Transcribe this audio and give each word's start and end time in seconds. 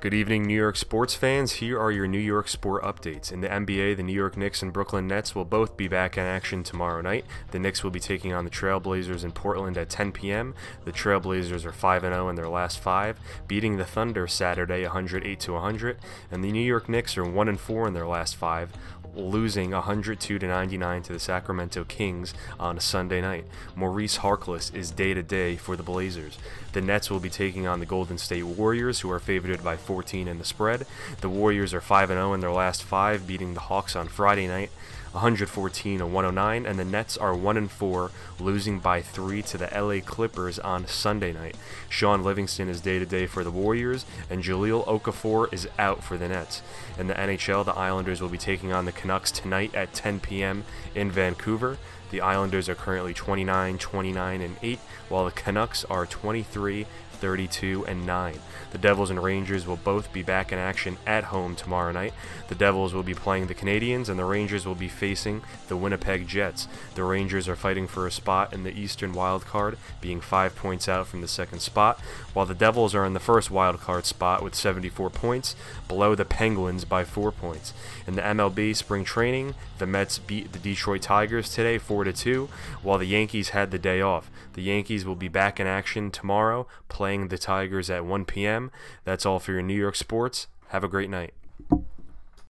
Good 0.00 0.14
evening, 0.14 0.44
New 0.44 0.54
York 0.54 0.76
sports 0.76 1.16
fans. 1.16 1.54
Here 1.54 1.76
are 1.76 1.90
your 1.90 2.06
New 2.06 2.20
York 2.20 2.46
sport 2.46 2.84
updates. 2.84 3.32
In 3.32 3.40
the 3.40 3.48
NBA, 3.48 3.96
the 3.96 4.04
New 4.04 4.12
York 4.12 4.36
Knicks 4.36 4.62
and 4.62 4.72
Brooklyn 4.72 5.08
Nets 5.08 5.34
will 5.34 5.44
both 5.44 5.76
be 5.76 5.88
back 5.88 6.16
in 6.16 6.22
action 6.22 6.62
tomorrow 6.62 7.00
night. 7.00 7.24
The 7.50 7.58
Knicks 7.58 7.82
will 7.82 7.90
be 7.90 7.98
taking 7.98 8.32
on 8.32 8.44
the 8.44 8.50
Trailblazers 8.50 9.24
in 9.24 9.32
Portland 9.32 9.76
at 9.76 9.90
10 9.90 10.12
p.m. 10.12 10.54
The 10.84 10.92
Trailblazers 10.92 11.64
are 11.64 11.72
5 11.72 12.02
0 12.02 12.28
in 12.28 12.36
their 12.36 12.48
last 12.48 12.78
five, 12.78 13.18
beating 13.48 13.76
the 13.76 13.84
Thunder 13.84 14.28
Saturday 14.28 14.84
108 14.84 15.40
to 15.40 15.52
100, 15.54 15.98
and 16.30 16.44
the 16.44 16.52
New 16.52 16.64
York 16.64 16.88
Knicks 16.88 17.18
are 17.18 17.28
1 17.28 17.56
4 17.56 17.88
in 17.88 17.94
their 17.94 18.06
last 18.06 18.36
five, 18.36 18.70
losing 19.14 19.72
102 19.72 20.38
to 20.38 20.46
99 20.46 21.02
to 21.02 21.12
the 21.12 21.18
Sacramento 21.18 21.84
Kings 21.84 22.34
on 22.58 22.76
a 22.76 22.80
Sunday 22.80 23.20
night. 23.20 23.46
Maurice 23.74 24.18
Harkless 24.18 24.74
is 24.74 24.90
day 24.90 25.14
to 25.14 25.22
day 25.22 25.56
for 25.56 25.76
the 25.76 25.82
Blazers. 25.82 26.38
The 26.72 26.80
Nets 26.80 27.10
will 27.10 27.20
be 27.20 27.30
taking 27.30 27.66
on 27.66 27.80
the 27.80 27.86
Golden 27.86 28.18
State 28.18 28.44
Warriors, 28.44 29.00
who 29.00 29.10
are 29.10 29.18
favored 29.18 29.64
by 29.64 29.76
14 29.88 30.28
in 30.28 30.36
the 30.36 30.44
spread. 30.44 30.86
The 31.22 31.30
Warriors 31.30 31.72
are 31.72 31.80
5 31.80 32.08
0 32.10 32.34
in 32.34 32.40
their 32.40 32.52
last 32.52 32.82
five, 32.82 33.26
beating 33.26 33.54
the 33.54 33.60
Hawks 33.60 33.96
on 33.96 34.06
Friday 34.06 34.46
night. 34.46 34.70
114 35.12 35.98
to 35.98 36.06
109, 36.06 36.66
and 36.66 36.78
the 36.78 36.84
Nets 36.84 37.16
are 37.16 37.34
1 37.34 37.56
and 37.56 37.70
4, 37.70 38.10
losing 38.38 38.78
by 38.78 39.00
3 39.00 39.42
to 39.42 39.58
the 39.58 39.68
LA 39.74 40.00
Clippers 40.04 40.58
on 40.58 40.86
Sunday 40.86 41.32
night. 41.32 41.56
Shaun 41.88 42.22
Livingston 42.22 42.68
is 42.68 42.80
day 42.80 42.98
to 42.98 43.06
day 43.06 43.26
for 43.26 43.42
the 43.42 43.50
Warriors, 43.50 44.04
and 44.28 44.42
Jahlil 44.42 44.86
Okafor 44.86 45.52
is 45.52 45.68
out 45.78 46.04
for 46.04 46.16
the 46.16 46.28
Nets. 46.28 46.62
In 46.98 47.06
the 47.06 47.14
NHL, 47.14 47.64
the 47.64 47.72
Islanders 47.72 48.20
will 48.20 48.28
be 48.28 48.38
taking 48.38 48.72
on 48.72 48.84
the 48.84 48.92
Canucks 48.92 49.30
tonight 49.30 49.74
at 49.74 49.92
10 49.94 50.20
p.m. 50.20 50.64
in 50.94 51.10
Vancouver. 51.10 51.78
The 52.10 52.20
Islanders 52.20 52.68
are 52.68 52.74
currently 52.74 53.12
29, 53.12 53.78
29, 53.78 54.40
and 54.40 54.56
8, 54.62 54.78
while 55.08 55.24
the 55.24 55.30
Canucks 55.30 55.84
are 55.86 56.06
23, 56.06 56.86
32, 57.18 57.84
and 57.86 58.06
9. 58.06 58.38
The 58.70 58.78
Devils 58.78 59.10
and 59.10 59.22
Rangers 59.22 59.66
will 59.66 59.76
both 59.76 60.12
be 60.12 60.22
back 60.22 60.52
in 60.52 60.58
action 60.58 60.96
at 61.06 61.24
home 61.24 61.54
tomorrow 61.54 61.92
night. 61.92 62.14
The 62.48 62.54
Devils 62.54 62.94
will 62.94 63.02
be 63.02 63.14
playing 63.14 63.46
the 63.46 63.54
Canadiens, 63.54 64.08
and 64.08 64.18
the 64.18 64.24
Rangers 64.24 64.66
will 64.66 64.74
be 64.74 64.88
facing 64.98 65.42
the 65.68 65.76
Winnipeg 65.76 66.26
Jets. 66.26 66.66
The 66.94 67.04
Rangers 67.04 67.48
are 67.48 67.56
fighting 67.56 67.86
for 67.86 68.06
a 68.06 68.10
spot 68.10 68.52
in 68.52 68.64
the 68.64 68.76
Eastern 68.76 69.12
Wild 69.12 69.46
Card, 69.46 69.78
being 70.00 70.20
five 70.20 70.56
points 70.56 70.88
out 70.88 71.06
from 71.06 71.20
the 71.20 71.28
second 71.28 71.60
spot, 71.60 72.00
while 72.34 72.46
the 72.46 72.54
Devils 72.54 72.94
are 72.94 73.04
in 73.04 73.14
the 73.14 73.20
first 73.20 73.50
wild 73.50 73.80
card 73.80 74.04
spot 74.04 74.42
with 74.42 74.54
74 74.54 75.10
points, 75.10 75.54
below 75.86 76.14
the 76.14 76.24
Penguins 76.24 76.84
by 76.84 77.04
four 77.04 77.30
points. 77.30 77.72
In 78.06 78.16
the 78.16 78.22
MLB 78.22 78.74
spring 78.74 79.04
training, 79.04 79.54
the 79.78 79.86
Mets 79.86 80.18
beat 80.18 80.52
the 80.52 80.58
Detroit 80.58 81.02
Tigers 81.02 81.52
today 81.52 81.78
4 81.78 82.04
2, 82.04 82.48
while 82.82 82.98
the 82.98 83.06
Yankees 83.06 83.50
had 83.50 83.70
the 83.70 83.78
day 83.78 84.00
off. 84.00 84.30
The 84.54 84.62
Yankees 84.62 85.04
will 85.04 85.16
be 85.16 85.28
back 85.28 85.60
in 85.60 85.66
action 85.66 86.10
tomorrow, 86.10 86.66
playing 86.88 87.28
the 87.28 87.38
Tigers 87.38 87.88
at 87.90 88.04
1 88.04 88.24
p.m. 88.24 88.70
That's 89.04 89.24
all 89.24 89.38
for 89.38 89.52
your 89.52 89.62
New 89.62 89.74
York 89.74 89.94
sports. 89.94 90.48
Have 90.68 90.84
a 90.84 90.88
great 90.88 91.10
night. 91.10 91.32